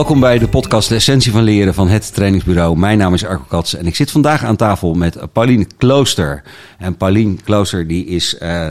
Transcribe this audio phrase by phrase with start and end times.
[0.00, 2.78] Welkom bij de podcast De Essentie van Leren van het trainingsbureau.
[2.78, 6.42] Mijn naam is Arco Katz en ik zit vandaag aan tafel met Pauline Klooster.
[6.78, 8.36] En Pauline Klooster die is...
[8.42, 8.68] Uh,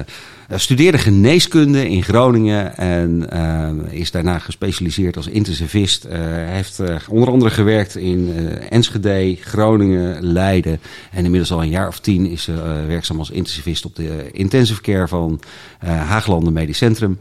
[0.56, 6.06] studeerde geneeskunde in Groningen en uh, is daarna gespecialiseerd als intensivist.
[6.06, 6.12] Uh,
[6.46, 8.34] heeft onder andere gewerkt in
[8.70, 10.80] Enschede, Groningen, Leiden.
[11.12, 14.82] En inmiddels al een jaar of tien is ze werkzaam als intensivist op de intensive
[14.82, 15.40] care van
[15.80, 17.20] Haaglanden Medisch Centrum.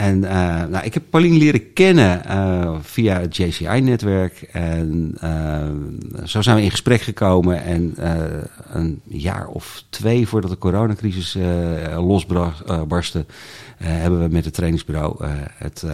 [0.00, 0.30] En uh,
[0.68, 4.48] nou, ik heb Pauline leren kennen uh, via het JCI-netwerk.
[4.52, 7.62] En uh, zo zijn we in gesprek gekomen.
[7.62, 7.94] En
[8.72, 11.36] een jaar of twee voordat de coronacrisis
[11.96, 13.24] losbarstte,
[13.76, 15.26] hebben we met het trainingsbureau
[15.56, 15.84] het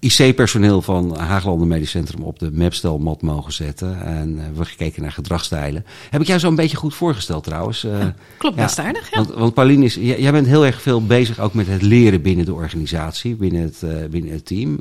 [0.00, 4.02] IC-personeel van Haaglanden Medisch Centrum op de mapstelmat mogen zetten.
[4.02, 5.84] En we gekeken naar gedragsstijlen.
[6.10, 7.80] Heb ik jou zo een beetje goed voorgesteld trouwens?
[7.80, 9.16] Ja, klopt best ja, aardig, ja.
[9.16, 12.44] Want, want Pauline, is, jij bent heel erg veel bezig ook met het leren binnen
[12.44, 14.78] de organisatie, binnen het, uh, binnen het team.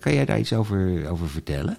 [0.00, 1.76] kan jij daar iets over, over vertellen?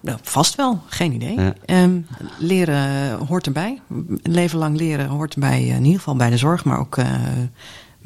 [0.00, 1.40] nou, vast wel, geen idee.
[1.40, 1.82] Ja.
[1.82, 2.06] Um,
[2.38, 3.80] leren hoort erbij.
[3.88, 7.50] Een leven lang leren hoort erbij, in ieder geval bij de zorg, maar ook in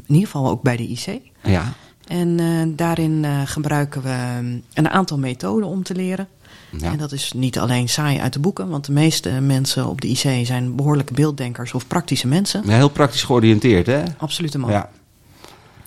[0.06, 1.20] ieder geval ook bij de IC.
[1.42, 1.72] Ja.
[2.06, 2.36] En
[2.76, 4.16] daarin gebruiken we
[4.74, 6.28] een aantal methoden om te leren.
[6.78, 6.92] Ja.
[6.92, 10.08] En dat is niet alleen saai uit de boeken, want de meeste mensen op de
[10.08, 12.62] IC zijn behoorlijke beelddenkers of praktische mensen.
[12.66, 14.02] Ja, heel praktisch georiënteerd, hè?
[14.16, 14.70] Absoluut, man.
[14.70, 14.90] Ja.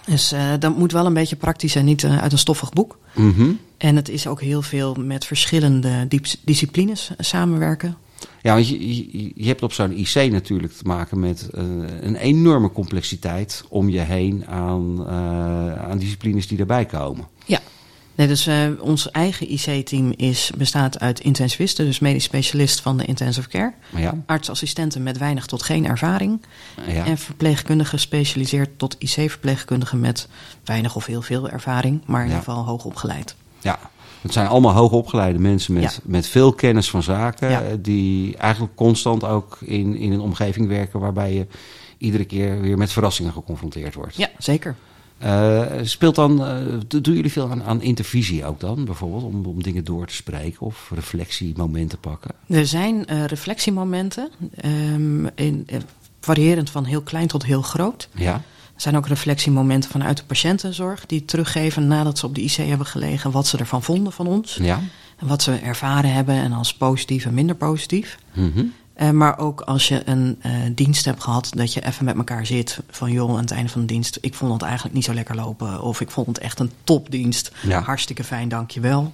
[0.07, 2.97] Dus uh, dat moet wel een beetje praktisch en niet uit een stoffig boek.
[3.15, 3.59] Mm -hmm.
[3.77, 6.07] En het is ook heel veel met verschillende
[6.43, 7.97] disciplines samenwerken.
[8.41, 11.63] Ja, want je, je, je, hebt op zo'n IC natuurlijk te maken met uh,
[12.01, 15.07] een enorme complexiteit om je heen aan,
[15.77, 17.27] aan disciplines die erbij komen.
[17.45, 17.59] Ja.
[18.17, 20.13] Nee, dus uh, ons eigen IC-team
[20.57, 23.73] bestaat uit intensivisten, dus medisch specialist van de intensive care.
[23.95, 24.13] Ja.
[24.25, 26.41] Artsassistenten met weinig tot geen ervaring.
[26.87, 27.05] Ja.
[27.05, 30.27] En verpleegkundigen gespecialiseerd tot IC-verpleegkundigen met
[30.65, 33.35] weinig of heel veel ervaring, maar in ieder geval hoog opgeleid.
[33.59, 33.79] Ja,
[34.21, 35.89] het zijn allemaal hoogopgeleide mensen met, Ja.
[36.03, 37.49] met veel kennis van zaken.
[37.49, 37.61] Ja.
[37.61, 41.47] eh, Die eigenlijk constant ook in, in een omgeving werken waarbij je
[41.97, 44.15] iedere keer weer met verrassingen geconfronteerd wordt.
[44.15, 44.75] Ja, zeker.
[45.17, 46.55] Eh, speelt dan, eh,
[46.87, 50.13] do- doen jullie veel aan, aan intervisie ook dan, bijvoorbeeld, om, om dingen door te
[50.13, 52.31] spreken of reflectiemomenten pakken?
[52.47, 55.67] Er zijn eh, reflectiemomenten, ehm, in,
[56.19, 58.09] variërend van heel klein tot heel groot.
[58.13, 58.33] Ja,
[58.75, 62.87] Er zijn ook reflectiemomenten vanuit de patiëntenzorg die teruggeven nadat ze op de IC hebben
[62.87, 64.55] gelegen wat ze ervan vonden van ons.
[64.61, 64.79] ja.
[65.17, 68.17] En wat ze ervaren hebben en als positief en minder positief.
[68.33, 68.63] Mhm.
[68.97, 72.45] Eh, maar ook als je een eh, dienst hebt gehad, dat je even met elkaar
[72.45, 72.79] zit.
[72.89, 75.35] Van joh, aan het einde van de dienst, ik vond het eigenlijk niet zo lekker
[75.35, 75.81] lopen.
[75.81, 77.51] Of ik vond het echt een topdienst.
[77.63, 77.81] Ja.
[77.81, 79.13] Hartstikke fijn, dankjewel.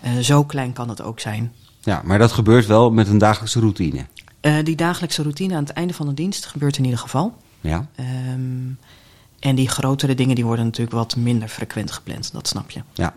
[0.00, 1.52] Eh zo klein kan het ook zijn.
[1.82, 4.04] ja, maar dat gebeurt wel met een dagelijkse routine.
[4.64, 7.36] Die dagelijkse routine aan het einde van de dienst gebeurt in ieder geval.
[7.60, 8.06] Ja, Ehm,
[9.40, 12.80] en die grotere dingen die worden natuurlijk wat minder frequent gepland, dat snap je.
[12.94, 13.14] ja.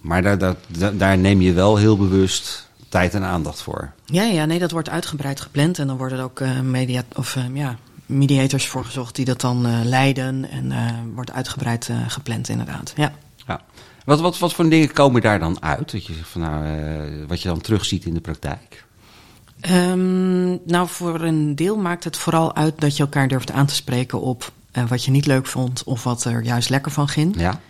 [0.00, 3.92] Maar daar, daar- daar neem je wel heel bewust tijd en aandacht voor.
[4.04, 5.78] Ja, ja, nee, dat wordt uitgebreid gepland.
[5.78, 9.40] En dan worden er ook eh, media, of, eh, ja, mediators voor gezocht die dat
[9.40, 10.50] dan eh, leiden.
[10.50, 10.72] En
[11.14, 12.92] wordt uitgebreid gepland, inderdaad.
[12.96, 13.12] Ja.
[13.46, 13.60] Ja.
[14.04, 15.90] Wat, wat, wat voor dingen komen daar dan uit?
[15.90, 18.84] Dat je, zegt van, nou, wat je dan terugziet in de praktijk?
[19.60, 23.74] Ehm, nou, voor een deel maakt het vooral uit dat je elkaar durft aan te
[23.74, 24.52] spreken op
[24.88, 27.40] wat je niet leuk vond of wat er juist lekker van ging.
[27.40, 27.60] Ja,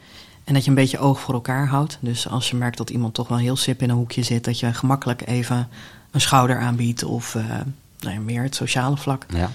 [0.44, 1.98] En dat je een beetje oog voor elkaar houdt.
[2.00, 4.60] Dus als je merkt dat iemand toch wel heel sip in een hoekje zit, dat
[4.60, 5.68] je gemakkelijk even
[6.10, 7.44] een schouder aanbiedt of eh,
[8.00, 9.26] nou ja, meer het sociale vlak.
[9.28, 9.50] ja.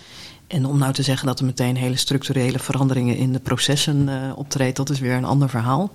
[0.48, 4.38] En om nou te zeggen dat er meteen hele structurele veranderingen in de processen eh
[4.38, 5.94] optreedt, dat is weer een ander verhaal.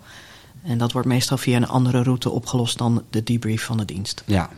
[0.62, 4.22] En dat wordt meestal via een andere route opgelost dan de debrief van de dienst.
[4.26, 4.50] Ja,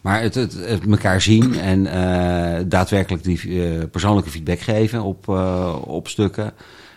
[0.00, 5.28] maar het, het, het elkaar zien en eh, daadwerkelijk die persoonlijke feedback geven op,
[5.86, 6.52] op stukken.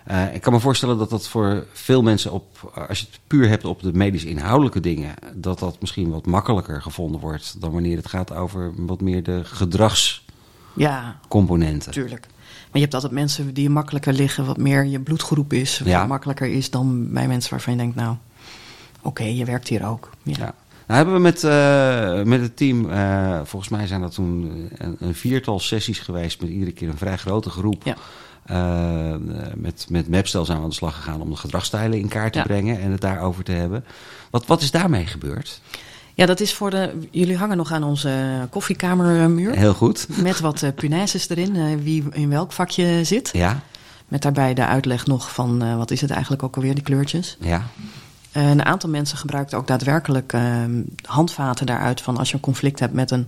[0.06, 3.48] Eh, ik kan me voorstellen dat dat voor veel mensen, op, als je het puur
[3.50, 7.98] hebt op de medisch inhoudelijke dingen, dat dat misschien wat makkelijker gevonden wordt dan wanneer
[7.98, 11.92] het gaat over wat meer de gedragscomponenten.
[11.94, 12.28] Ja, tuurlijk.
[12.30, 16.00] Maar je hebt altijd mensen die makkelijker liggen, wat meer je bloedgroep is, Ja.
[16.00, 18.16] wat makkelijker is dan bij mensen waarvan je denkt, nou,
[19.02, 20.10] oké, je werkt hier ook.
[20.24, 20.34] Ja.
[20.38, 20.54] Ja.
[20.88, 24.96] Nou hebben we met, eh, met het team, eh, volgens mij zijn dat toen een,
[25.00, 27.82] een viertal sessies geweest met iedere keer een vrij grote groep.
[27.84, 27.96] Ja.
[28.46, 29.16] Eh,
[29.56, 32.40] met, met Mapstel zijn we aan de slag gegaan om de gedragsstijlen in kaart te
[32.40, 32.46] Ja.
[32.46, 33.84] brengen en het daarover te hebben.
[34.30, 35.62] Wat, wat is daarmee gebeurd?
[36.14, 37.08] Ja, dat is voor de.
[37.12, 39.56] Jullie hangen nog aan onze koffiekamermuur.
[39.58, 40.08] Heel goed.
[40.22, 43.30] Met wat eh, punaises erin, eh, wie in welk vakje zit.
[43.34, 43.60] Ja,
[44.08, 47.38] Met daarbij de uitleg nog van wat is het eigenlijk ook alweer, die kleurtjes.
[47.40, 47.64] ja,
[48.32, 50.42] een aantal mensen gebruikt ook daadwerkelijk eh,
[51.02, 53.28] handvaten daaruit van als je een conflict hebt met een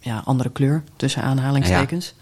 [0.00, 2.14] ja, andere kleur, tussen aanhalingstekens.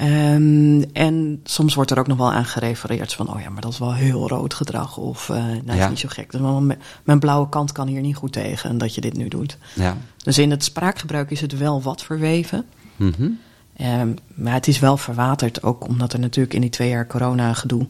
[0.00, 3.72] Ehm, en soms wordt er ook nog wel aan gerefereerd van, oh ja, maar dat
[3.72, 4.96] is wel heel rood gedrag.
[4.96, 5.84] Of, uh, nou, ja.
[5.84, 6.30] is niet zo gek.
[6.30, 9.58] Dus mijn, mijn blauwe kant kan hier niet goed tegen dat je dit nu doet.
[9.74, 9.96] Ja.
[10.16, 12.64] Dus in het spraakgebruik is het wel wat verweven.
[12.96, 13.38] Mm
[13.80, 17.52] um, maar het is wel verwaterd, ook omdat er natuurlijk in die twee jaar corona
[17.52, 17.86] gedoe...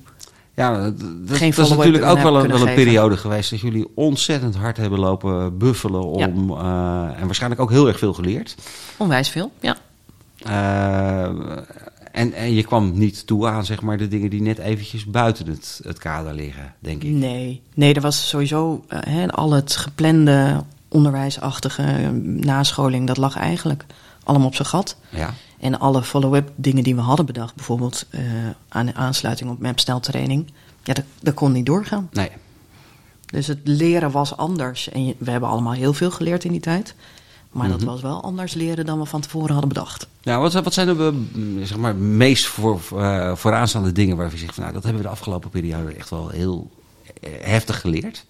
[0.54, 4.56] Ja, dat, dat is natuurlijk ook wel een, wel een periode geweest dat jullie ontzettend
[4.56, 7.10] hard hebben lopen buffelen om, ja.
[7.12, 8.54] uh, en waarschijnlijk ook heel erg veel geleerd.
[8.96, 9.76] Onwijs veel, ja.
[10.46, 11.56] Uh,
[12.12, 15.46] en, en je kwam niet toe aan zeg maar, de dingen die net eventjes buiten
[15.46, 17.10] het, het kader liggen, denk ik.
[17.10, 23.84] Nee, nee er was sowieso uh, hè, al het geplande onderwijsachtige nascholing, dat lag eigenlijk
[24.24, 24.96] allemaal op zijn gat.
[25.08, 25.34] Ja.
[25.60, 28.20] En alle follow-up dingen die we hadden bedacht, bijvoorbeeld uh,
[28.68, 30.52] aan aansluiting op mapsteltraining,
[30.82, 32.08] ja, dat, dat kon niet doorgaan.
[32.12, 32.30] Nee.
[33.26, 34.88] Dus het leren was anders.
[34.88, 36.94] En je, we hebben allemaal heel veel geleerd in die tijd.
[37.50, 37.80] Maar mm -hmm.
[37.80, 40.06] dat was wel anders leren dan we van tevoren hadden bedacht.
[40.20, 41.24] Ja, wat, wat zijn de
[41.64, 45.08] zeg maar, meest voor, uh, vooraanstaande dingen waarvan je zegt van nou, dat hebben we
[45.08, 46.70] de afgelopen periode echt wel heel
[47.40, 48.26] heftig geleerd?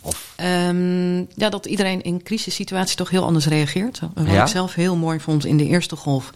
[0.00, 0.34] Of?
[0.68, 4.00] Um, ja, dat iedereen in crisissituaties toch heel anders reageert.
[4.14, 4.42] Wat ja?
[4.42, 6.32] ik zelf heel mooi vond in de eerste golf,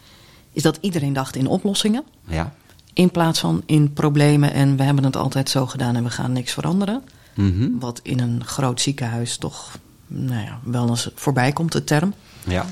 [0.52, 2.04] is dat iedereen dacht in oplossingen.
[2.26, 2.54] Ja.
[2.92, 6.32] In plaats van in problemen en we hebben het altijd zo gedaan en we gaan
[6.32, 7.02] niks veranderen.
[7.34, 7.78] Mm -hmm.
[7.80, 9.78] Wat in een groot ziekenhuis toch
[10.12, 12.14] nou ja, wel eens voorbij komt, de term.
[12.46, 12.66] Ja.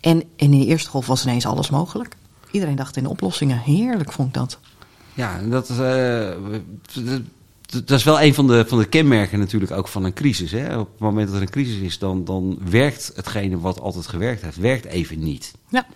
[0.00, 2.16] En in de eerste golf was ineens alles mogelijk.
[2.50, 3.58] Iedereen dacht in oplossingen.
[3.58, 4.58] Heerlijk vond ik dat.
[5.14, 6.30] Ja, dat, uh,
[7.84, 10.50] dat is wel een van de, van de kenmerken natuurlijk ook van een crisis.
[10.50, 10.78] Hè?
[10.78, 14.42] Op het moment dat er een crisis is, dan, dan werkt hetgene wat altijd gewerkt
[14.42, 15.52] heeft, werkt even niet.
[15.68, 15.86] Ja.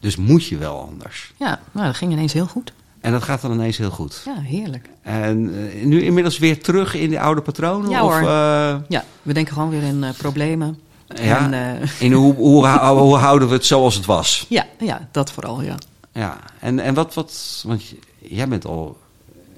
[0.00, 1.32] Dus moet je wel anders.
[1.36, 2.72] Ja, nou, dat ging ineens heel goed.
[3.04, 4.22] En dat gaat dan ineens heel goed.
[4.24, 4.88] Ja, heerlijk.
[5.02, 7.90] En uh, nu inmiddels weer terug in de oude patronen?
[7.90, 8.20] Ja of, hoor.
[8.20, 8.76] Uh...
[8.88, 10.78] Ja, we denken gewoon weer in uh, problemen.
[11.06, 14.46] Ja, en, in hoe, hoe, hoe, houden we het zoals het was?
[14.48, 15.74] Ja, ja dat vooral, ja.
[16.12, 17.82] Ja, en, en wat, wat, want
[18.18, 18.98] jij bent al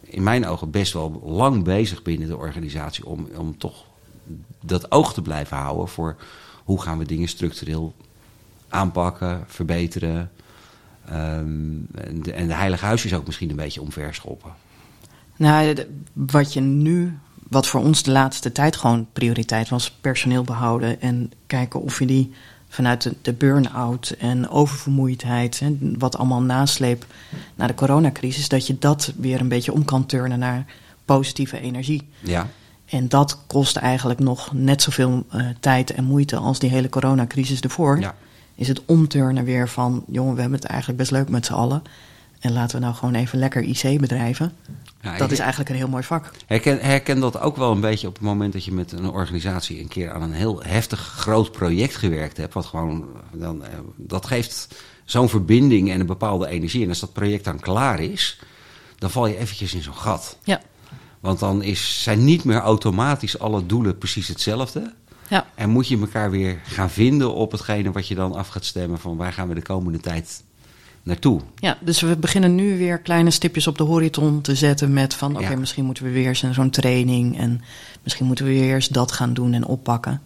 [0.02, 3.84] in mijn ogen best wel lang bezig binnen de organisatie om, om toch
[4.60, 6.16] dat oog te blijven houden voor
[6.64, 7.94] hoe gaan we dingen structureel
[8.69, 10.31] aanpakken, verbeteren.
[11.12, 14.50] Um, en, de, en de heilige huisjes ook misschien een beetje omverschoppen.
[15.36, 17.18] Nou, wat je nu,
[17.48, 22.06] wat voor ons de laatste tijd gewoon prioriteit was, personeel behouden en kijken of je
[22.06, 22.32] die
[22.68, 27.06] vanuit de, de burn-out en oververmoeidheid, hè, wat allemaal nasleep
[27.54, 30.66] naar de coronacrisis, dat je dat weer een beetje om kan turnen naar
[31.04, 32.08] positieve energie.
[32.20, 32.48] Ja.
[32.86, 37.60] En dat kost eigenlijk nog net zoveel uh, tijd en moeite als die hele coronacrisis
[37.60, 38.00] ervoor.
[38.00, 38.14] Ja.
[38.56, 41.82] Is het omturnen weer van, jongen, we hebben het eigenlijk best leuk met z'n allen.
[42.40, 44.52] En laten we nou gewoon even lekker IC bedrijven.
[45.00, 46.30] Ja, dat is eigenlijk een heel mooi vak.
[46.46, 49.80] Herken, herken dat ook wel een beetje op het moment dat je met een organisatie
[49.80, 52.54] een keer aan een heel heftig groot project gewerkt hebt.
[52.54, 53.62] Wat gewoon, dan,
[53.96, 54.68] dat geeft
[55.04, 56.82] zo'n verbinding en een bepaalde energie.
[56.82, 58.40] En als dat project dan klaar is,
[58.98, 60.38] dan val je eventjes in zo'n gat.
[60.44, 60.60] Ja.
[61.20, 64.94] Want dan is, zijn niet meer automatisch alle doelen precies hetzelfde.
[65.28, 65.46] Ja.
[65.55, 68.99] En moet je elkaar weer gaan vinden op hetgene wat je dan af gaat stemmen
[68.99, 70.43] van waar gaan we de komende tijd
[71.02, 71.40] naartoe.
[71.56, 75.31] Ja, dus we beginnen nu weer kleine stipjes op de horizon te zetten met van
[75.31, 75.58] oké, okay, ja.
[75.58, 77.62] misschien moeten we weer zo'n training en
[78.02, 80.23] misschien moeten we weer eens dat gaan doen en oppakken.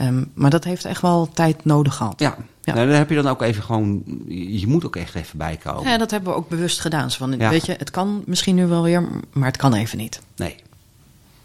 [0.00, 2.20] Um, maar dat heeft echt wel tijd nodig gehad.
[2.20, 2.74] Ja, ja.
[2.74, 5.90] Nou, dan heb je dan ook even gewoon, je moet ook echt even bijkomen.
[5.90, 7.10] Ja, dat hebben we ook bewust gedaan.
[7.10, 7.50] Zo van, ja.
[7.50, 10.20] Weet je, het kan misschien nu wel weer, maar het kan even niet.
[10.36, 10.56] Nee.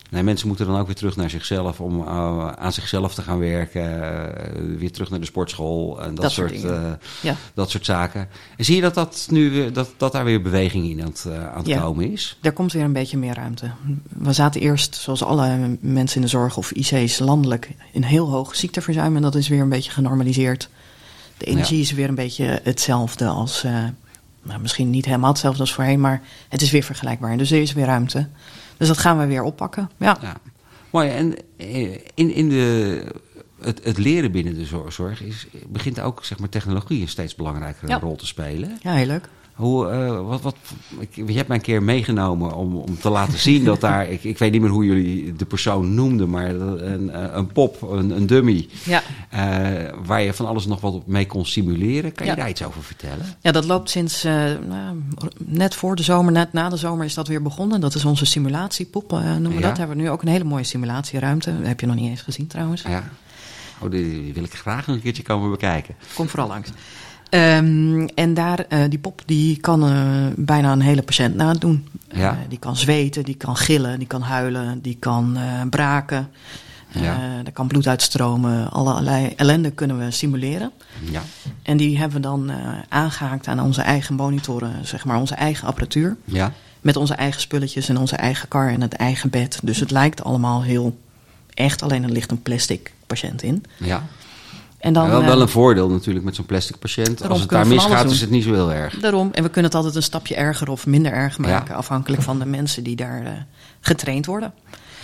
[0.09, 3.39] Nee, mensen moeten dan ook weer terug naar zichzelf om uh, aan zichzelf te gaan
[3.39, 3.81] werken.
[3.81, 7.35] Uh, weer terug naar de sportschool en dat, dat soort, uh, ja.
[7.53, 8.27] dat soort zaken.
[8.57, 11.57] En zie je dat, dat, nu, dat, dat daar weer beweging in aan het, aan
[11.57, 11.79] het ja.
[11.79, 12.37] komen is?
[12.41, 13.71] Er komt weer een beetje meer ruimte.
[14.07, 18.55] We zaten eerst, zoals alle mensen in de zorg of IC's landelijk, in heel hoog
[18.55, 19.15] ziekteverzuim.
[19.15, 20.69] En dat is weer een beetje genormaliseerd.
[21.37, 21.83] De energie ja.
[21.83, 23.63] is weer een beetje hetzelfde als...
[24.43, 27.37] nou, misschien niet helemaal hetzelfde als voorheen, maar het is weer vergelijkbaar.
[27.37, 28.27] Dus er is weer ruimte.
[28.79, 29.89] Dus dat gaan we weer oppakken.
[29.97, 30.17] Ja.
[30.21, 30.35] ja.
[30.89, 31.09] Mooi.
[31.09, 31.35] En
[32.13, 33.03] in, in de,
[33.61, 37.87] het, het leren binnen de zorg is, begint ook zeg maar, technologie een steeds belangrijkere
[37.87, 37.99] ja.
[37.99, 38.77] rol te spelen.
[38.81, 39.29] Ja, heel leuk.
[39.59, 40.55] Hoe, uh, wat, wat,
[40.99, 44.23] ik, je hebt mij een keer meegenomen om, om te laten zien dat daar, ik,
[44.23, 48.27] ik weet niet meer hoe jullie de persoon noemden, maar een, een pop, een, een
[48.27, 49.01] dummy, ja.
[49.33, 52.13] uh, waar je van alles nog wat mee kon simuleren.
[52.13, 52.37] Kan je ja.
[52.37, 53.25] daar iets over vertellen?
[53.41, 54.33] Ja, dat loopt sinds uh,
[54.67, 55.03] nou,
[55.37, 57.81] net voor de zomer, net na de zomer is dat weer begonnen.
[57.81, 59.67] Dat is onze simulatiepop, noemen we ja.
[59.67, 59.77] dat.
[59.77, 61.57] Hebben we nu ook een hele mooie simulatieruimte.
[61.57, 62.81] Dat heb je nog niet eens gezien trouwens.
[62.81, 63.09] Ja.
[63.79, 65.95] Oh, die, die wil ik graag nog een keertje komen bekijken.
[66.15, 66.69] Kom vooral langs.
[67.31, 71.87] Um, en daar, uh, die pop die kan uh, bijna een hele patiënt nadoen.
[72.11, 72.31] Ja.
[72.31, 75.37] Uh, die kan zweten, die kan gillen, die kan huilen, die kan
[75.69, 76.29] braken.
[76.91, 77.17] Ja.
[77.17, 78.71] Eh, er kan bloed uitstromen.
[78.71, 80.71] Allerlei ellende kunnen we simuleren.
[81.11, 81.21] Ja.
[81.63, 82.57] En die hebben we dan eh,
[82.89, 86.17] aangehaakt aan onze eigen monitoren, zeg maar onze eigen apparatuur.
[86.25, 86.53] Ja.
[86.81, 89.59] Met onze eigen spulletjes en onze eigen kar en het eigen bed.
[89.63, 90.97] Dus het lijkt allemaal heel
[91.53, 93.63] echt, alleen er ligt een plastic patiënt in.
[93.77, 94.03] Ja.
[94.79, 97.29] En dan, wel, wel eh, een voordeel natuurlijk met zo'n plastic patiënt.
[97.29, 98.99] Als het daar misgaat is het niet zo heel erg.
[98.99, 101.77] Daarom, en we kunnen het altijd een stapje erger of minder erg maken, Ja.
[101.77, 103.31] afhankelijk van de mensen die daar eh,
[103.79, 104.53] getraind worden.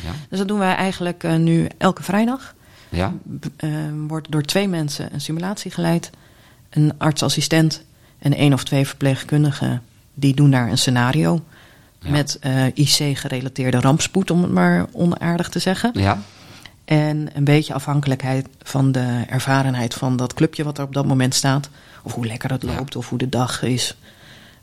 [0.03, 0.11] Ja.
[0.29, 2.53] Dus dat doen wij eigenlijk eh, nu elke vrijdag.
[2.89, 3.13] Ja.
[4.07, 6.09] Wordt door twee mensen een simulatie geleid.
[6.69, 7.83] Een artsassistent
[8.19, 9.81] en één of twee verpleegkundigen.
[10.13, 11.43] Die doen daar een scenario.
[12.07, 12.39] Met
[12.73, 15.91] IC-gerelateerde rampspoed, om het maar onaardig te zeggen.
[15.93, 16.21] Ja.
[16.85, 21.33] En een beetje afhankelijkheid van de ervarenheid van dat clubje wat er op dat moment
[21.33, 21.69] staat.
[22.03, 22.75] Of hoe lekker het Ja.
[22.75, 23.95] loopt, of hoe de dag is.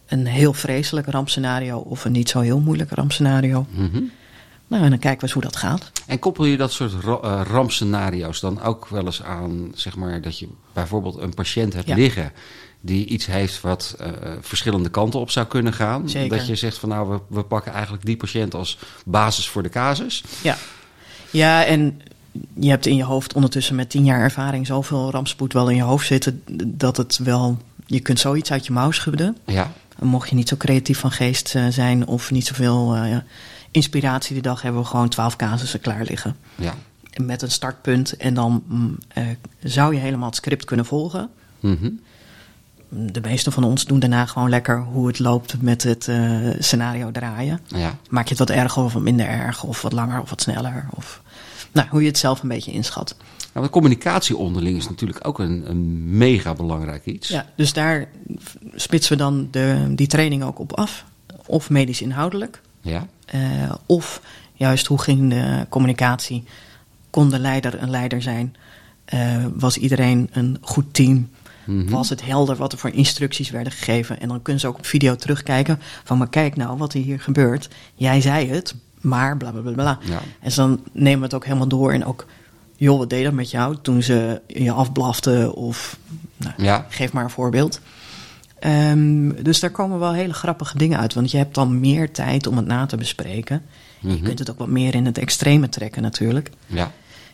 [0.07, 3.67] Een heel vreselijk rampscenario of een niet zo heel moeilijk rampscenario.
[3.71, 4.01] Mhm.
[4.67, 5.91] Nou, en dan kijken we eens hoe dat gaat.
[6.07, 10.39] En koppel je dat soort eh, rampscenario's dan ook wel eens aan, zeg maar, dat
[10.39, 11.95] je bijvoorbeeld een patiënt hebt Ja.
[11.95, 12.33] liggen
[12.81, 14.09] die iets heeft wat eh,
[14.41, 16.09] verschillende kanten op zou kunnen gaan?
[16.09, 16.37] Zeker.
[16.37, 19.69] Dat je zegt van nou, we, we pakken eigenlijk die patiënt als basis voor de
[19.69, 20.25] casus.
[20.43, 20.57] Ja.
[21.33, 22.01] Ja, en
[22.55, 25.83] je hebt in je hoofd ondertussen met tien jaar ervaring zoveel rampspoed wel in je
[25.83, 27.59] hoofd zitten dat het wel.
[27.87, 29.37] Je kunt zoiets uit je mouw schudden.
[29.47, 33.17] Ja, mocht je niet zo creatief van geest eh, zijn of niet zoveel eh,
[33.71, 36.37] inspiratie die dag, hebben we gewoon twaalf casussen klaar liggen.
[36.55, 36.75] ja.
[37.17, 38.17] Met een startpunt.
[38.17, 39.25] En dan mm, eh,
[39.63, 41.31] zou je helemaal het script kunnen volgen.
[41.61, 41.91] Mhm.
[42.95, 47.11] De meeste van ons doen daarna gewoon lekker hoe het loopt met het eh, scenario
[47.11, 47.61] draaien.
[47.67, 47.99] ja.
[48.09, 50.87] Maak je het wat erger of wat minder erg, of wat langer of wat sneller.
[50.95, 51.23] Of,
[51.73, 53.17] nou, hoe je het zelf een beetje inschat.
[53.53, 57.29] Nou, de communicatie onderling is natuurlijk ook een, een mega belangrijk iets.
[57.29, 58.09] Ja, dus daar
[58.75, 61.05] spitsen we dan de, die training ook op af.
[61.47, 62.61] Of medisch inhoudelijk.
[62.81, 63.41] Ja, eh,
[63.87, 64.23] of
[64.55, 66.45] juist hoe ging de communicatie?
[67.11, 68.57] Kon de leider een leider zijn?
[69.05, 71.31] Eh, was iedereen een goed team?
[71.65, 71.91] Mhm.
[71.91, 74.21] Was het helder wat er voor instructies werden gegeven?
[74.21, 76.19] En dan kunnen ze ook op video terugkijken van...
[76.19, 77.69] maar kijk nou wat er hier gebeurt.
[77.95, 79.99] Jij zei het, maar bla bla bla bla.
[80.05, 80.21] Ja.
[80.41, 81.93] En dan nemen we het ook helemaal door.
[81.93, 82.27] En ook,
[82.77, 85.55] joh, wat deed dat met jou toen ze je afblaften?
[85.55, 85.99] Of,
[86.37, 86.87] nou, Ja.
[86.89, 87.81] geef maar een voorbeeld.
[88.59, 91.15] Ehm, dus daar komen wel hele grappige dingen uit.
[91.15, 93.63] Want je hebt dan meer tijd om het na te bespreken.
[94.01, 94.23] Je Mhm.
[94.23, 96.51] kunt het ook wat meer in het extreme trekken natuurlijk.
[96.67, 96.93] ja.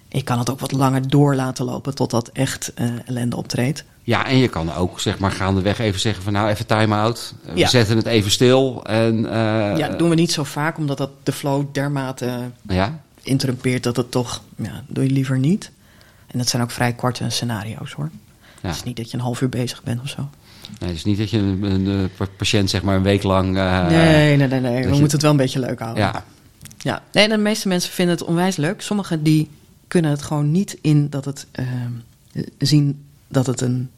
[0.08, 3.84] Je kan het ook wat langer door laten lopen totdat echt eh, ellende optreedt.
[4.02, 7.34] Ja, en je kan ook zeg maar gaandeweg even zeggen van nou even time-out.
[7.44, 7.68] Eh, We Ja.
[7.68, 8.84] zetten het even stil.
[8.84, 12.38] En, eh, ja, dat doen we niet zo vaak, omdat dat de flow dermate
[12.68, 15.70] ja, interrumpeert dat het toch, ja, doe je liever niet.
[16.26, 18.10] En dat zijn ook vrij korte scenario's hoor.
[18.62, 18.68] ja.
[18.68, 20.28] Het is niet dat je een half uur bezig bent of zo.
[20.80, 23.52] Nee, het is niet dat je een, een, patiënt zeg maar een week lang...
[23.52, 24.60] nee, nee, nee, nee.
[24.60, 26.02] We je- moeten het wel een beetje leuk houden.
[26.04, 26.24] Ja,
[26.78, 28.80] Ja, nee, de meeste mensen vinden het onwijs leuk.
[28.82, 29.50] Sommigen die
[29.88, 31.92] kunnen het gewoon niet in dat het ehm,
[32.58, 33.90] zien dat het een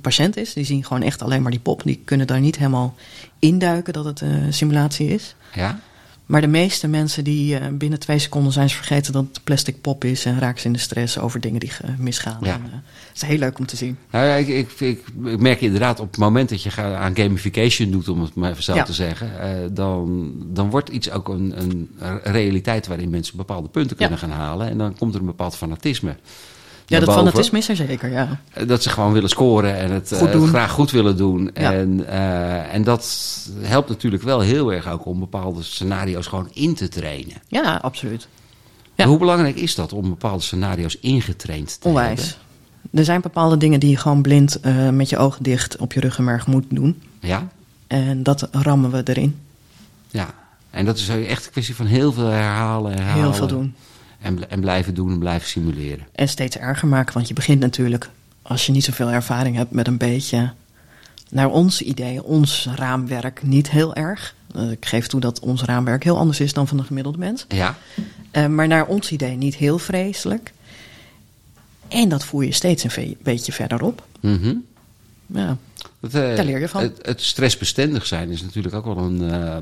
[0.00, 0.52] patiënt is.
[0.52, 1.82] Die zien gewoon echt alleen maar die pop.
[1.84, 2.94] Die kunnen daar niet helemaal
[3.38, 5.34] induiken dat het een simulatie is.
[5.54, 5.80] ja.
[6.26, 9.80] Maar de meeste mensen die eh, binnen twee seconden zijn ze vergeten dat het plastic
[9.80, 12.38] pop is en raken ze in de stress over dingen die misgaan.
[12.42, 12.54] Ja.
[12.54, 13.98] En, eh, het is heel leuk om te zien.
[14.10, 17.16] Nou ja, ik, ik, ik, ik merk inderdaad op het moment dat je gaat aan
[17.16, 18.82] gamification doet, om het maar even zo Ja.
[18.82, 21.88] te zeggen, eh, dan, dan wordt iets ook een, een
[22.22, 24.68] realiteit waarin mensen bepaalde punten kunnen gaan halen.
[24.68, 26.16] En dan komt er een bepaald fanatisme.
[26.86, 27.22] Ja, dat boven.
[27.22, 28.40] fanatisme is er zeker, ja.
[28.52, 30.40] Eh, Dat ze gewoon willen scoren en het, eh, Goed doen.
[30.40, 31.50] het graag goed willen doen.
[31.54, 31.72] Ja.
[31.72, 33.06] En, eh, en dat
[33.60, 37.34] helpt natuurlijk wel heel erg ook om bepaalde scenario's gewoon in te trainen.
[37.48, 38.28] Ja, absoluut.
[38.94, 39.06] Ja.
[39.06, 42.20] Hoe belangrijk is dat om bepaalde scenario's ingetraind te Onwijs.
[42.20, 42.98] hebben?
[43.00, 44.58] Er zijn bepaalde dingen die je gewoon blind
[44.90, 47.02] met je ogen dicht op je ruggenmerg moet doen.
[47.20, 47.48] Ja?
[47.86, 49.38] En dat rammen we erin.
[50.10, 50.34] Ja.
[50.70, 53.22] En dat is echt een kwestie van heel veel herhalen, herhalen.
[53.22, 53.74] Heel veel doen.
[54.22, 56.06] En, bl- en blijven doen en blijven simuleren.
[56.14, 58.10] En steeds erger maken, want je begint natuurlijk,
[58.42, 60.52] als je niet zoveel ervaring hebt, met een beetje,
[61.30, 64.34] naar ons idee, ons raamwerk, niet heel erg.
[64.54, 67.44] Eh, ik geef toe dat ons raamwerk heel anders is dan van de gemiddelde mens.
[67.48, 67.76] Ja,
[68.30, 70.52] Eh, maar naar ons idee niet heel vreselijk.
[71.88, 74.06] En dat voer je steeds een beetje verder op.
[74.20, 74.54] Mhm.
[75.34, 75.56] Ja,
[76.00, 76.82] Dat, eh, Daar leer je van.
[76.82, 79.56] Het, het stressbestendig zijn is natuurlijk ook wel een, eh,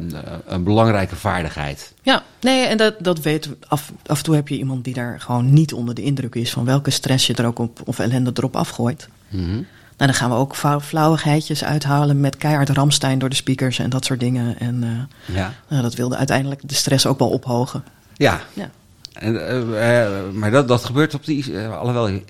[0.46, 1.92] een belangrijke vaardigheid.
[2.02, 2.22] ja.
[2.40, 3.56] nee, en dat, dat weten we.
[3.68, 6.50] Af, af en toe heb je iemand die daar gewoon niet onder de indruk is
[6.50, 9.08] van welke stress je er ook op, of ellende erop afgooit.
[9.28, 9.46] Mhm.
[9.50, 13.90] Nou, dan gaan we ook flauw- flauwigheidjes uithalen met keihard Ramstein door de speakers en
[13.90, 14.58] dat soort dingen.
[14.58, 14.82] En
[15.28, 15.52] eh, Ja.
[15.68, 17.84] nou, dat wilde uiteindelijk de stress ook wel ophogen.
[18.14, 18.70] Ja, Ja.
[19.12, 21.58] En, eh, eh, maar dat, dat gebeurt op die.
[21.58, 22.20] eh, alhoewel,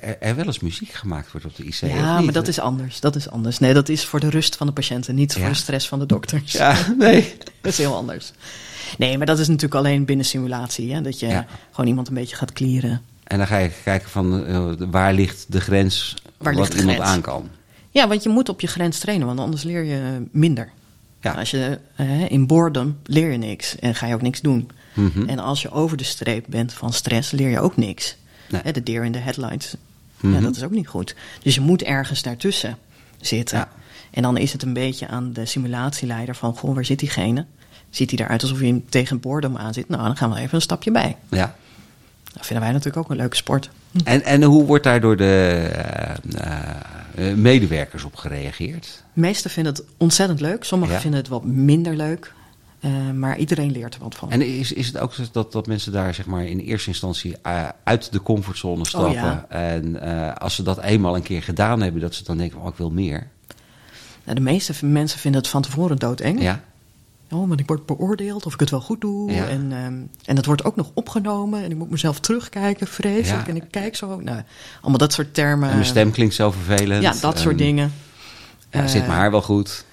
[0.00, 1.74] er, er wel eens muziek gemaakt wordt op de IC.
[1.74, 2.24] Ja, niet?
[2.24, 3.00] maar dat is anders.
[3.00, 3.58] Dat is anders.
[3.58, 5.40] Nee, dat is voor de rust van de patiënten, niet Ja.
[5.40, 6.52] voor de stress van de dokters.
[6.52, 7.34] Ja, nee.
[7.60, 8.32] Dat is heel anders.
[8.98, 10.94] Nee, maar dat is natuurlijk alleen binnen simulatie.
[10.94, 11.00] Hè?
[11.00, 11.46] Dat je Ja.
[11.70, 13.02] gewoon iemand een beetje gaat clearen.
[13.24, 17.10] En dan ga je kijken van eh, waar ligt de grens Waar wat iemand grens?
[17.10, 17.48] aan kan.
[17.90, 20.70] Ja, want je moet op je grens trainen, want anders leer je minder.
[21.20, 21.32] Ja.
[21.32, 24.70] Als je eh, in boredom leer je niks en ga je ook niks doen.
[24.94, 25.28] Mhm.
[25.28, 28.16] En als je over de streep bent van stress, leer je ook niks.
[28.48, 28.60] Nee.
[28.64, 29.74] Hè, de deer in de headlights.
[30.20, 30.34] Mhm.
[30.34, 31.14] Ja, dat is ook niet goed.
[31.42, 32.76] Dus je moet ergens daartussen
[33.20, 33.58] zitten.
[33.58, 33.68] Ja.
[34.10, 36.56] En dan is het een beetje aan de simulatieleider van...
[36.56, 37.44] goh, waar zit diegene?
[37.90, 39.88] Ziet hij eruit alsof hij hem tegen boredom aan zit?
[39.88, 41.16] Nou, dan gaan we even een stapje bij.
[41.30, 41.54] Ja.
[42.32, 43.70] Dat vinden wij natuurlijk ook een leuke sport.
[44.04, 45.68] En, en hoe wordt daar door de
[46.34, 49.02] eh, eh, medewerkers op gereageerd?
[49.14, 50.64] De meesten vinden het ontzettend leuk.
[50.64, 51.00] Sommigen Ja.
[51.00, 52.32] vinden het wat minder leuk.
[52.80, 54.30] Eh, maar iedereen leert er wat van.
[54.30, 57.36] En is, is het ook zo dat, dat mensen daar zeg maar, in eerste instantie
[57.42, 59.10] eh, uit de comfortzone stappen?
[59.10, 59.46] Oh, ja.
[59.48, 62.68] En eh, als ze dat eenmaal een keer gedaan hebben, dat ze dan denken: oh,
[62.68, 63.28] ik wil meer.
[64.24, 66.42] Nou, de meeste mensen vinden het van tevoren doodeng.
[66.42, 66.62] Ja,
[67.30, 69.32] Oh, want ik word beoordeeld of ik het wel goed doe.
[69.32, 69.46] Ja.
[69.46, 69.94] En, ehm,
[70.24, 71.62] en dat wordt ook nog opgenomen.
[71.62, 73.46] En ik moet mezelf terugkijken, vreselijk.
[73.46, 73.48] Ja.
[73.48, 74.20] En ik kijk zo.
[74.20, 74.42] Nou,
[74.80, 75.68] allemaal dat soort termen.
[75.68, 77.02] en mijn stem klinkt zo vervelend.
[77.02, 77.92] Ja, dat soort En, dingen.
[78.70, 79.84] Ja, zit mijn haar wel goed?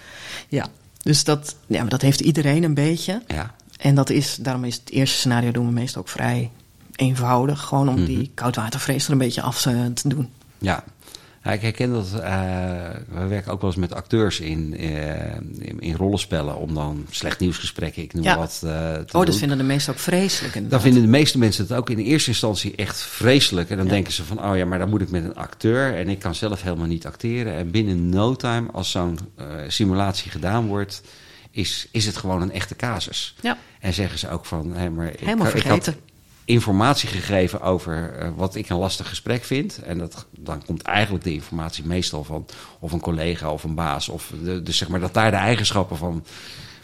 [0.49, 0.67] Ja,
[1.05, 3.21] dus dat, ja, maar dat heeft iedereen een beetje.
[3.27, 3.53] Ja.
[3.79, 6.51] En dat is, daarom is het eerste scenario doen we meestal ook vrij
[6.95, 7.61] eenvoudig.
[7.61, 8.05] Gewoon om Mhm.
[8.05, 10.29] die koudwatervrees er een beetje af te doen.
[10.57, 10.83] Ja.
[11.45, 12.13] Ja, ik herken dat.
[12.21, 16.55] eh, we werken ook wel eens met acteurs in, eh, in, in rollenspellen.
[16.55, 18.37] om dan slecht nieuwsgesprekken, ik noem Ja.
[18.37, 18.61] wat.
[18.63, 19.35] eh, te Oh, dat doen.
[19.35, 20.69] vinden de meesten ook vreselijk.
[20.69, 23.69] Dan vinden de meeste mensen het ook in eerste instantie echt vreselijk.
[23.69, 23.91] En dan Ja.
[23.91, 25.95] denken ze van, oh ja, maar dan moet ik met een acteur.
[25.95, 27.53] En ik kan zelf helemaal niet acteren.
[27.53, 29.19] En binnen no time, als zo'n
[29.67, 31.01] simulatie gedaan wordt,
[31.51, 33.35] is, is het gewoon een echte casus.
[33.41, 35.95] Ja, En zeggen ze ook van, hé, maar ik, helemaal ik had vergeten.
[36.45, 39.77] Informatie gegeven over eh, wat ik een lastig gesprek vind.
[39.83, 42.45] En dat, dan komt eigenlijk de informatie meestal van
[42.79, 44.09] of een collega of een baas.
[44.09, 46.25] Of de, dus zeg maar dat daar de eigenschappen van...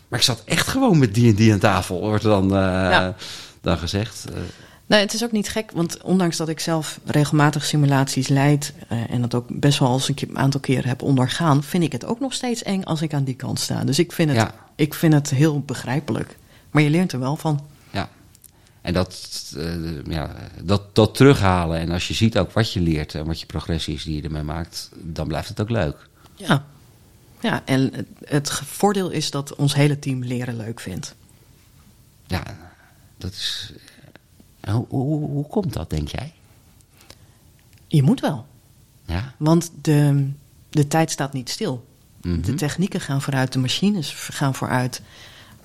[0.08, 3.16] Maar ik zat echt gewoon met die en die aan tafel, wordt dan, eh, Ja.
[3.62, 4.26] dan gezegd.
[4.30, 4.40] Eh,
[4.86, 8.74] Nee, het is ook niet gek, want ondanks dat ik zelf regelmatig simulaties leid
[9.10, 12.06] en dat ook best wel als ik een aantal keren heb ondergaan, vind ik het
[12.06, 13.84] ook nog steeds eng als ik aan die kant sta.
[13.84, 14.54] Dus ik vind het, Ja.
[14.76, 16.38] ik vind het heel begrijpelijk.
[16.72, 17.60] Maar je leert er wel van.
[18.82, 21.80] En dat, eh, ja, dat, dat terughalen.
[21.80, 24.22] En als je ziet ook wat je leert en wat je progressie is die je
[24.22, 26.10] ermee maakt, dan blijft het ook leuk.
[26.36, 26.66] Ja,
[27.40, 31.16] ja en het, voordeel is dat ons hele team leren leuk vindt.
[32.28, 32.44] Ja,
[33.18, 33.74] dat is.
[34.60, 36.34] eh, Hoe, hoe, hoe komt dat, denk jij?
[37.88, 38.46] Je moet wel,
[39.06, 39.34] Ja.
[39.38, 40.30] want de,
[40.70, 41.86] de tijd staat niet stil.
[42.22, 42.42] Mhm.
[42.42, 45.02] De technieken gaan vooruit, de machines gaan vooruit.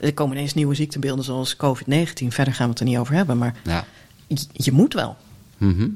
[0.01, 2.27] Er komen ineens nieuwe ziektebeelden zoals COVID-19.
[2.29, 3.85] Verder gaan we het er niet over hebben, maar Ja.
[4.27, 5.17] je, je moet wel.
[5.59, 5.89] Mhm.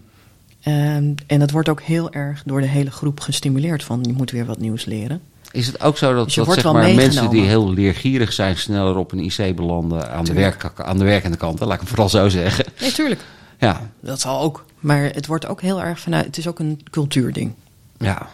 [0.61, 4.31] Ehm, en dat wordt ook heel erg door de hele groep gestimuleerd van je moet
[4.31, 5.21] weer wat nieuws leren.
[5.53, 7.73] Is het ook zo dat, Dus je dat wordt zeg wel maar, mensen die heel
[7.73, 11.59] leergierig zijn sneller op een IC belanden aan de, werk, aan de werkende kant?
[11.59, 11.65] hè?
[11.65, 12.65] Laat ik het vooral zo zeggen.
[12.81, 13.21] Nee, tuurlijk.
[13.59, 14.65] Ja, Dat zal ook.
[14.79, 16.27] Maar het wordt ook heel erg vanuit.
[16.27, 17.53] Het is ook een cultuurding.
[17.99, 18.29] ja.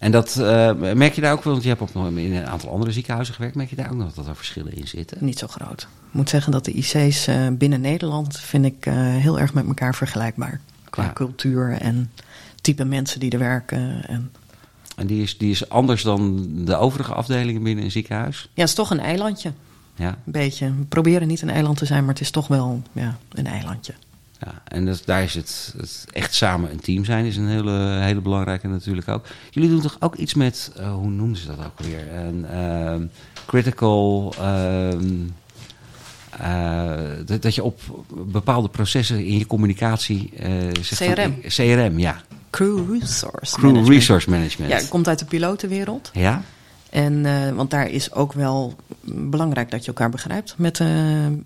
[0.00, 2.46] En dat eh, merk je daar ook wel, want je hebt ook nog in een
[2.46, 3.56] aantal andere ziekenhuizen gewerkt.
[3.56, 5.16] Merk je daar ook nog dat er verschillen in zitten?
[5.20, 5.80] Niet zo groot.
[5.82, 9.66] Ik moet zeggen dat de IC's eh, binnen Nederland vind ik eh, heel erg met
[9.66, 10.60] elkaar vergelijkbaar.
[10.90, 11.12] Qua Ja.
[11.12, 12.10] cultuur en
[12.60, 14.04] type mensen die er werken.
[14.08, 14.30] En,
[14.96, 18.40] En die is, die is anders dan de overige afdelingen binnen een ziekenhuis?
[18.42, 19.52] ja, het is toch een eilandje.
[19.94, 20.08] Ja.
[20.08, 20.66] Een beetje.
[20.66, 23.92] We proberen niet een eiland te zijn, maar het is toch wel ja, een eilandje.
[24.44, 27.98] Ja, en dat, daar is het, het echt samen een team zijn is een hele,
[28.00, 29.26] hele belangrijke natuurlijk ook.
[29.50, 32.12] Jullie doen toch ook iets met, eh, hoe noemen ze dat ook weer?
[32.14, 33.06] Een ehm,
[33.46, 35.14] critical, ehm,
[36.38, 36.92] eh,
[37.26, 37.80] dat, dat je op
[38.26, 40.30] bepaalde processen in je communicatie...
[40.36, 40.50] eh,
[40.80, 41.40] zegt van- CRM.
[41.48, 42.20] CRM, ja.
[42.50, 43.88] Crew Resource Crew Management.
[43.88, 44.70] Resource Management.
[44.70, 46.10] Ja, het komt uit de pilotenwereld.
[46.12, 46.42] Ja?
[46.90, 47.22] En,
[47.54, 48.74] want daar is ook wel
[49.04, 50.80] belangrijk dat je elkaar begrijpt met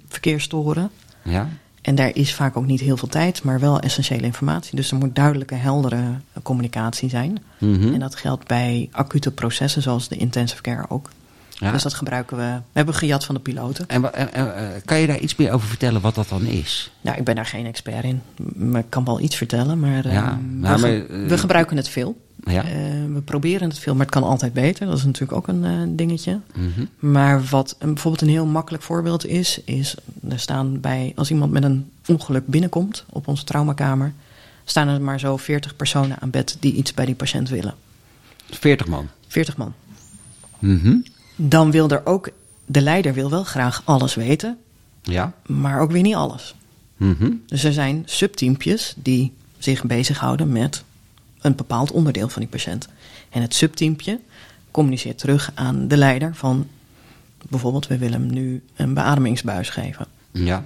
[0.08, 0.90] verkeerstoren.
[1.22, 1.48] Ja?
[1.84, 4.76] En daar is vaak ook niet heel veel tijd, maar wel essentiële informatie.
[4.76, 5.96] Dus er moet duidelijke, heldere
[6.32, 7.38] eh, communicatie zijn.
[7.58, 7.92] Mhm.
[7.92, 11.10] En dat geldt bij acute processen zoals de intensive care ook.
[11.48, 11.72] ja.
[11.72, 12.42] Dus dat gebruiken we.
[12.42, 13.84] We hebben gejat van de piloten.
[13.88, 16.42] En, wa- en- en, eh, kan je daar iets meer over vertellen wat dat dan
[16.46, 16.90] is?
[17.00, 18.20] Nou, ik ben daar geen expert in.
[18.54, 19.80] Maar ik kan wel iets vertellen.
[19.80, 22.20] Maar, eh, Ja, we, nou, maar, eh, we gebruiken het veel.
[22.46, 22.64] Ja.
[22.64, 22.72] Eh,
[23.12, 24.86] we proberen het veel, maar het kan altijd beter.
[24.86, 26.40] Dat is natuurlijk ook een eh, dingetje.
[26.54, 26.84] Mhm.
[27.12, 29.94] Maar wat een, bijvoorbeeld een heel makkelijk voorbeeld is, is
[30.28, 34.12] er staan bij, als iemand met een ongeluk binnenkomt op onze traumakamer,
[34.64, 37.74] staan er maar zo 40 personen aan bed die iets bij die patiënt willen.
[38.50, 39.08] 40 man.
[39.28, 39.72] 40 man.
[40.58, 40.96] Mhm.
[41.36, 42.30] Dan wil er ook,
[42.66, 44.58] de leider wil wel graag alles weten,
[45.02, 45.32] Ja.
[45.46, 46.54] maar ook weer niet alles.
[46.96, 47.30] Mhm.
[47.46, 50.84] Dus er zijn subteampjes die zich bezighouden met
[51.44, 52.88] een bepaald onderdeel van die patiënt.
[53.30, 54.20] En het subteampje
[54.70, 56.66] communiceert terug aan de leider van
[57.48, 60.06] bijvoorbeeld, we willen hem nu een beademingsbuis geven.
[60.30, 60.64] Ja.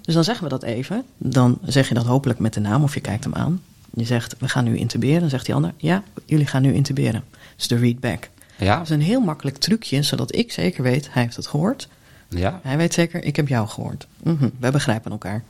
[0.00, 1.04] Dus dan zeggen we dat even.
[1.18, 3.62] Dan zeg je dat hopelijk met de naam of je kijkt hem aan.
[3.94, 5.20] Je zegt, we gaan nu intuberen.
[5.20, 7.24] Dan zegt die ander, ja, jullie gaan nu intuberen.
[7.56, 8.28] Dus de readback.
[8.58, 8.76] Ja.
[8.76, 11.88] Dat is een heel makkelijk trucje, zodat ik zeker weet, hij heeft het gehoord.
[12.28, 12.60] Ja.
[12.62, 14.06] Hij weet zeker, ik heb jou gehoord.
[14.22, 15.42] Mhm, wij begrijpen elkaar.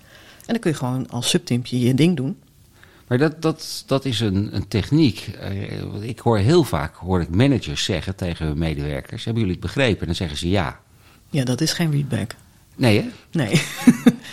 [0.46, 2.37] En dan kun je gewoon als subteampje je ding doen.
[3.06, 5.30] Maar dat, dat, dat is een, een techniek.
[5.40, 9.66] Eh, ik hoor heel vaak hoor ik managers zeggen tegen hun medewerkers: Hebben jullie het
[9.66, 10.00] begrepen?
[10.00, 10.80] En dan zeggen ze ja.
[11.30, 12.34] Ja, dat is geen readback.
[12.76, 13.08] Nee, hè?
[13.30, 13.62] Nee.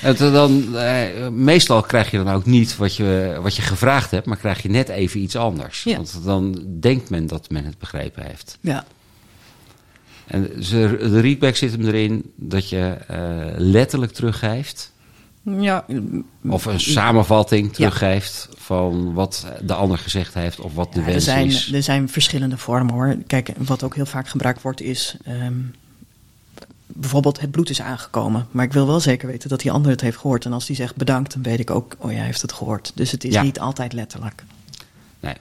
[0.02, 4.26] Het, dan, eh, meestal krijg je dan ook niet wat je, wat je gevraagd hebt,
[4.26, 5.84] maar krijg je net even iets anders.
[5.84, 5.96] Ja.
[5.96, 8.58] Want dan denkt men dat men het begrepen heeft.
[8.62, 8.86] ja.
[10.28, 13.18] En de readback zit hem erin dat je eh,
[13.58, 14.92] letterlijk teruggeeft.
[15.44, 15.86] Ja,
[16.50, 21.12] Of een samenvatting teruggeeft van wat de ander gezegd heeft of wat de Ja, er,
[21.12, 21.72] wens zijn, is.
[21.74, 23.16] er zijn verschillende vormen hoor.
[23.28, 25.16] Kijk, wat ook heel vaak gebruikt wordt is.
[25.24, 25.54] ehm,
[26.88, 28.48] bijvoorbeeld, het bloed is aangekomen.
[28.52, 30.46] Maar ik wil wel zeker weten dat die ander het heeft gehoord.
[30.46, 32.92] En als die zegt bedankt, dan weet ik ook, oh ja, hij heeft het gehoord.
[32.96, 33.42] Dus het is Ja.
[33.42, 34.44] niet altijd letterlijk.
[35.20, 35.36] Nee.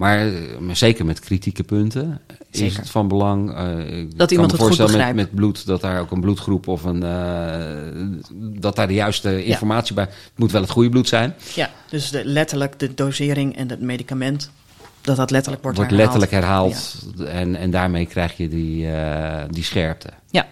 [0.00, 3.50] Maar, eh, maar zeker met kritieke punten is het van belang.
[3.54, 6.20] eh, ik Dat kan iemand me het goed voorstellen met, bloed dat daar ook een
[6.20, 7.02] bloedgroep of een.
[7.02, 10.04] eh, dat daar de juiste informatie bij.
[10.04, 11.34] Het moet wel het goede bloed zijn.
[11.54, 14.50] Ja, dus de, letterlijk de dosering en het medicament.
[15.00, 16.18] Dat dat letterlijk wordt, Wordt herhaald.
[16.20, 17.06] letterlijk herhaald.
[17.26, 18.86] En, en daarmee krijg je die,
[19.50, 20.08] die scherpte.
[20.30, 20.46] Ja,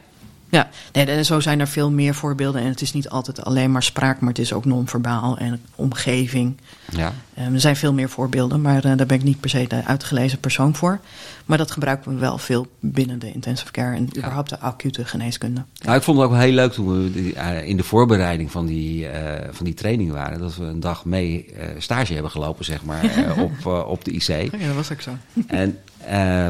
[0.50, 0.68] ja.
[0.92, 2.61] Nee, en zo zijn er veel meer voorbeelden.
[2.62, 6.56] En het is niet altijd alleen maar spraak, maar het is ook non-verbaal en omgeving.
[6.90, 7.12] Ja.
[7.34, 9.84] Ehm, er zijn veel meer voorbeelden, maar eh, daar ben ik niet per se de
[9.84, 11.00] uitgelezen persoon voor.
[11.46, 15.64] Maar dat gebruiken we wel veel binnen de intensive care en überhaupt de acute geneeskunde.
[15.84, 18.66] Nou, ik vond het ook wel heel leuk toen we eh, in de voorbereiding van
[18.66, 20.38] die, eh, van die training waren.
[20.38, 23.02] Dat we een dag mee stage hebben gelopen, zeg maar,
[23.38, 24.26] op, op de IC.
[24.28, 25.11] Ja, dat was ook zo.
[25.46, 25.78] En
[26.09, 26.49] eh,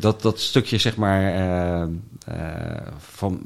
[0.00, 1.82] dat, dat stukje, zeg maar, eh,
[2.26, 3.44] eh, van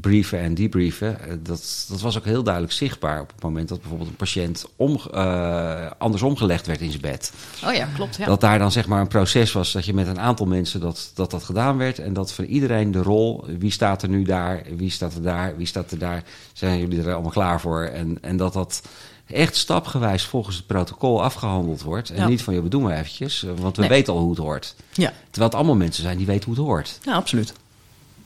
[0.00, 3.80] brieven en debriefen, eh, dat, dat was ook heel duidelijk zichtbaar op het moment dat
[3.80, 7.32] bijvoorbeeld een patiënt om, eh, andersom gelegd werd in zijn bed.
[7.64, 8.16] Oh ja, klopt.
[8.16, 8.26] Ja.
[8.26, 11.10] Dat daar dan zeg maar een proces was dat je met een aantal mensen dat
[11.14, 11.98] dat, dat gedaan werd.
[11.98, 15.56] En dat voor iedereen de rol, wie staat er nu daar, wie staat er daar,
[15.56, 17.82] wie staat er daar, zijn jullie er allemaal klaar voor?
[17.82, 18.82] En, en dat dat
[19.32, 22.10] echt stapgewijs volgens het protocol afgehandeld wordt.
[22.10, 22.28] En Ja.
[22.28, 23.90] niet van, je bedoel maar eventjes, eh, want we Nee.
[23.90, 24.74] weten al hoe het hoort.
[24.92, 25.12] ja.
[25.30, 26.98] Terwijl het allemaal mensen zijn die weten hoe het hoort.
[27.02, 27.52] Ja, absoluut.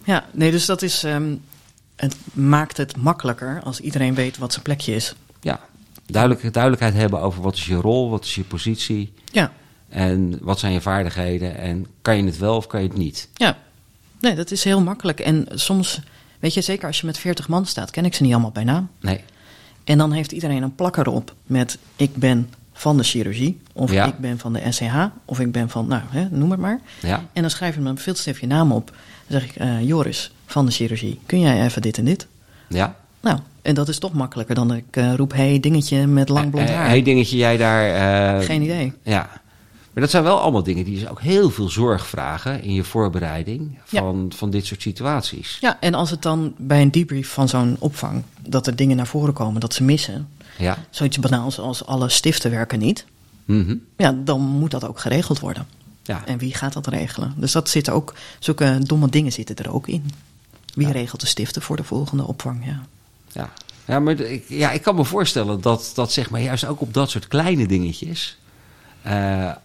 [0.05, 1.05] Ja, nee, dus dat is.
[1.05, 1.35] ehm,
[1.97, 5.15] het maakt het makkelijker als iedereen weet wat zijn plekje is.
[5.41, 5.61] Ja,
[6.07, 9.53] duidelijk, duidelijkheid hebben over wat is je rol, wat is je positie Ja,
[9.89, 13.29] en wat zijn je vaardigheden en kan je het wel of kan je het niet.
[13.35, 13.59] ja.
[14.21, 15.21] Nee, dat is heel makkelijk.
[15.21, 16.01] En soms,
[16.39, 18.65] weet je, zeker als je met 40 man staat, ken ik ze niet allemaal bij
[18.65, 18.91] naam.
[19.01, 19.21] Nee,
[19.85, 24.05] En dan heeft iedereen een plakker op met ik ben van de chirurgie, of Ja.
[24.07, 26.81] ik ben van de SCH, of ik ben van, nou, hè, noem het maar.
[27.01, 28.87] ja, En dan schrijf je met een filtstift je naam op.
[29.27, 32.27] Dan zeg ik, eh, Joris van de chirurgie, kun jij even dit en dit?
[32.69, 32.95] ja.
[33.21, 36.69] Nou, en dat is toch makkelijker dan ik eh, roep, hey, dingetje met lang blond
[36.69, 36.87] Eh, haar.
[36.87, 38.43] hey, dingetje, jij daar...
[38.43, 38.93] Geen idee.
[39.03, 39.29] Ja.
[39.93, 42.85] Maar dat zijn wel allemaal dingen die dus ook heel veel zorg vragen in je
[42.85, 45.59] voorbereiding van, van dit soort situaties.
[45.61, 49.07] Ja, en als het dan bij een debrief van zo'n opvang, dat er dingen naar
[49.07, 50.29] voren komen dat ze missen,
[50.59, 50.79] Ja.
[50.91, 53.05] zoiets banaals als alle stiften werken niet,
[53.45, 53.77] Mhm.
[53.97, 55.67] ja, dan moet dat ook geregeld worden.
[56.03, 56.23] ja.
[56.27, 57.35] En wie gaat dat regelen?
[57.37, 60.11] Dus dat zit ook, zulke domme dingen zitten er ook in.
[60.75, 60.93] Wie Ja.
[60.93, 62.65] regelt de stiften voor de volgende opvang?
[62.67, 62.81] Ja.
[63.33, 63.51] Ja,
[63.85, 66.95] ja maar ik, ja, ik kan me voorstellen dat, dat zeg maar juist ook op
[66.95, 68.39] dat soort kleine dingetjes,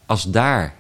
[0.06, 0.74] als daar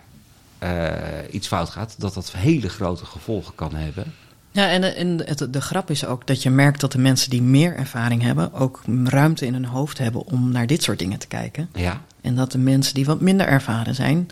[0.60, 0.92] eh,
[1.32, 4.14] iets fout gaat, dat dat hele grote gevolgen kan hebben.
[4.52, 7.42] Ja, en, en het, de grap is ook dat je merkt dat de mensen die
[7.42, 11.28] meer ervaring hebben, ook ruimte in hun hoofd hebben om naar dit soort dingen te
[11.28, 11.70] kijken.
[11.74, 14.28] Ja, En dat de mensen die wat minder ervaren zijn,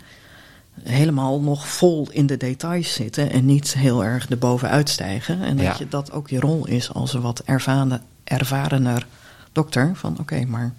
[0.82, 5.42] helemaal nog vol in de details zitten en niet heel erg erboven uitstijgen.
[5.42, 5.74] En dat Ja.
[5.78, 9.06] je dat ook je rol is als een wat ervaren, ervarener
[9.52, 9.90] dokter.
[9.94, 10.72] Van oké, maar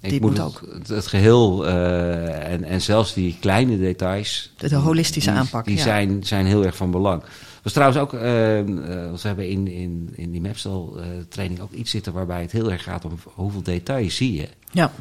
[0.00, 0.62] ik Dit moet ook.
[0.72, 4.52] het, het geheel eh, en, en zelfs die kleine details.
[4.56, 5.82] De- de holistische die, aanpak, Die ja.
[5.82, 7.22] zijn, zijn heel erg van belang.
[7.62, 8.66] was trouwens ook, eh, eh,
[9.12, 12.70] we hebben in, in, in die Mapstel eh, training ook iets zitten waarbij het heel
[12.72, 14.48] erg gaat om hoeveel details zie je.
[14.72, 14.92] ja,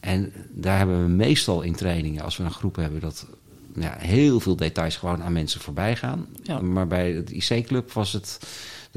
[0.00, 3.26] En daar hebben we meestal in trainingen, als we een groep hebben, dat
[3.74, 6.26] ja, heel veel details gewoon aan mensen voorbij gaan.
[6.42, 6.60] Ja.
[6.60, 8.38] Maar bij het IC-club was het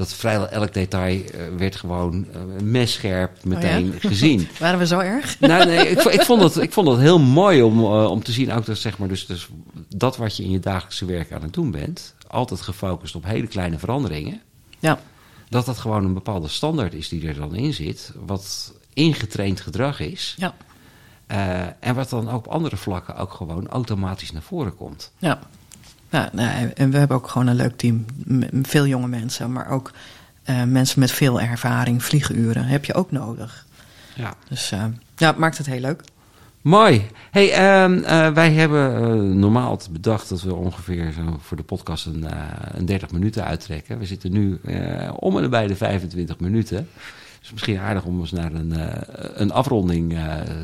[0.00, 4.08] dat vrijwel elk detail eh, werd gewoon eh, messcherp meteen Oh ja?
[4.08, 4.48] gezien.
[4.58, 5.40] waren we zo erg?
[5.40, 8.32] nou, nee, ik, ik, vond het, ik vond het heel mooi om, eh, om te
[8.32, 9.48] zien ook dat, zeg maar, dus, dus
[9.88, 13.46] dat wat je in je dagelijkse werk aan het doen bent, altijd gefocust op hele
[13.46, 14.40] kleine veranderingen,
[14.78, 15.00] Ja,
[15.48, 20.00] dat dat gewoon een bepaalde standaard is die er dan in zit, wat ingetraind gedrag
[20.00, 20.36] is.
[20.38, 20.54] ja,
[21.80, 25.12] en wat dan ook op andere vlakken ook gewoon automatisch naar voren komt.
[25.18, 25.38] Ja.
[26.10, 28.04] Ja nee, en we hebben ook gewoon een leuk team.
[28.62, 29.92] Veel jonge mensen, maar ook
[30.42, 32.04] eh, mensen met veel ervaring.
[32.04, 33.66] Vlieguren heb je ook nodig.
[34.14, 34.34] Ja.
[34.48, 34.84] Dus eh,
[35.16, 36.02] ja, het maakt het heel leuk.
[36.60, 37.06] Mooi.
[37.30, 42.24] Hey, ehm, eh, wij hebben normaal bedacht dat we ongeveer zo voor de podcast een,
[42.24, 42.38] eh,
[42.72, 43.98] een 30 minuten uittrekken.
[43.98, 44.60] We zitten nu
[45.16, 46.88] om en bij de 25 minuten.
[47.40, 48.74] Dus misschien aardig om eens naar een,
[49.40, 50.18] een afronding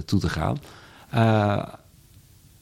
[0.05, 0.59] toe te gaan.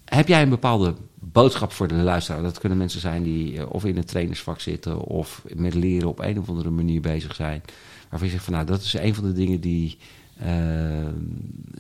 [0.05, 2.43] Heb jij een bepaalde boodschap voor de luisteraar?
[2.43, 6.19] Dat kunnen mensen zijn die eh, of in het trainersvak zitten of met leren op
[6.19, 7.63] een of andere manier bezig zijn.
[8.09, 9.99] Waarvan je zegt van nou, dat is een van de dingen die,
[10.39, 10.49] eh,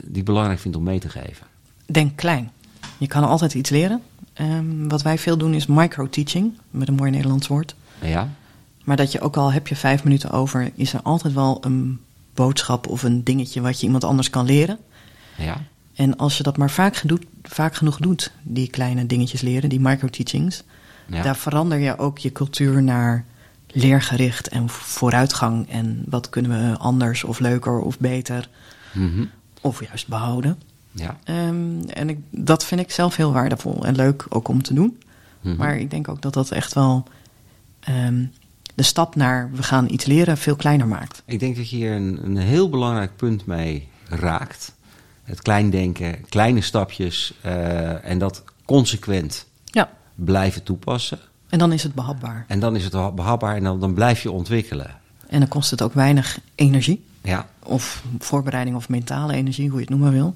[0.04, 1.46] die ik belangrijk vind om mee te geven.
[1.86, 2.50] Denk klein.
[2.98, 4.02] Je kan altijd iets leren.
[4.32, 7.74] Ehm, wat wij veel doen is micro-teaching, met een mooi Nederlands woord.
[8.00, 8.28] Ja?
[8.84, 12.00] Maar dat je ook al heb je vijf minuten over, is er altijd wel een
[12.34, 14.78] boodschap of een dingetje wat je iemand anders kan leren.
[15.36, 15.62] Ja?
[15.94, 19.80] En als je dat maar vaak, gedoet, vaak genoeg doet, die kleine dingetjes leren, die
[19.80, 20.62] micro-teachings,
[21.06, 21.22] Ja.
[21.22, 23.24] daar verander je ook je cultuur naar
[23.66, 25.70] leergericht en vooruitgang.
[25.70, 28.48] En wat kunnen we anders of leuker of beter
[28.92, 29.24] Mhm.
[29.60, 30.58] of juist behouden.
[30.90, 31.18] Ja.
[31.24, 34.98] Ehm, en ik, dat vind ik zelf heel waardevol en leuk ook om te doen.
[35.40, 35.56] Mhm.
[35.56, 37.04] Maar ik denk ook dat dat echt wel
[37.80, 38.24] ehm,
[38.74, 41.22] de stap naar we gaan iets leren veel kleiner maakt.
[41.24, 44.74] Ik denk dat je hier een, een heel belangrijk punt mee raakt.
[45.24, 49.90] Het klein denken, kleine stapjes eh, en dat consequent Ja.
[50.14, 51.18] blijven toepassen.
[51.48, 52.44] En dan is het behapbaar.
[52.48, 54.90] En dan is het behapbaar en dan, dan blijf je ontwikkelen.
[55.26, 57.04] En dan kost het ook weinig energie.
[57.22, 57.48] Ja.
[57.62, 60.34] Of voorbereiding of mentale energie, hoe je het noemen wil.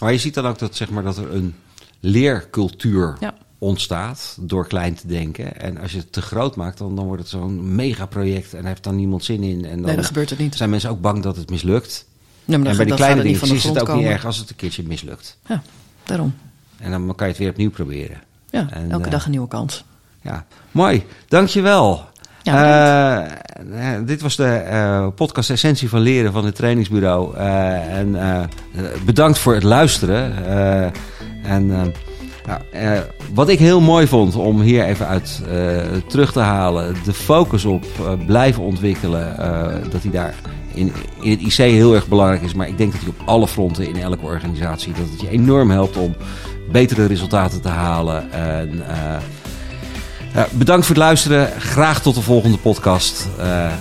[0.00, 1.54] Maar je ziet dan ook dat, zeg maar, dat er een
[2.00, 3.34] leercultuur Ja.
[3.58, 5.60] ontstaat door klein te denken.
[5.60, 8.82] En als je het te groot maakt, dan, dan wordt het zo'n megaproject en heeft
[8.84, 9.64] dan niemand zin in.
[9.64, 10.54] En dan Nee, dan gebeurt het niet.
[10.56, 12.06] zijn mensen ook bang dat het mislukt.
[12.48, 14.56] Ja, maar en bij die kleine dingen is het ook niet erg als het een
[14.56, 15.38] keertje mislukt.
[15.46, 15.62] Ja,
[16.04, 16.34] daarom.
[16.78, 18.20] En dan kan je het weer opnieuw proberen.
[18.50, 19.84] Ja, En, elke eh, dag een nieuwe kans.
[20.22, 21.06] Ja, mooi.
[21.28, 22.04] Dankjewel.
[22.42, 23.26] Ja,
[23.72, 27.36] Eh, dit was de eh, podcast Essentie van Leren van het trainingsbureau.
[27.36, 28.16] En
[29.04, 30.44] bedankt voor het luisteren.
[31.42, 31.80] En eh,
[32.46, 33.00] nou, eh,
[33.34, 35.76] wat ik heel mooi vond om hier even uit eh,
[36.08, 39.36] terug te halen, de focus op eh, blijven ontwikkelen,
[39.90, 40.34] dat die daar
[40.78, 42.54] in, in het IC heel erg belangrijk is.
[42.54, 45.70] Maar ik denk dat die op alle fronten in elke organisatie, dat het je enorm
[45.70, 46.16] helpt om
[46.72, 48.32] betere resultaten te halen.
[48.32, 49.22] En, eh,
[50.34, 51.60] ja, bedankt voor het luisteren.
[51.60, 53.28] Graag tot de volgende podcast.
[53.38, 53.72] Eh,